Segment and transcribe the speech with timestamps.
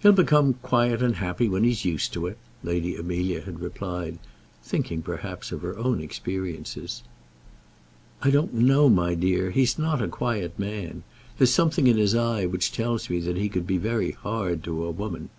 [0.00, 4.18] "He'll become quiet and happy when he's used to it," Lady Amelia had replied,
[4.60, 7.04] thinking, perhaps, of her own experiences.
[8.22, 11.04] "I don't know, my dear; he's not a quiet man.
[11.38, 14.82] There's something in his eye which tells me that he could be very hard to
[14.84, 15.30] a woman."